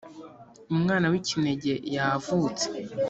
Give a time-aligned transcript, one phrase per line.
[0.73, 2.65] umwana w ikinege yavutse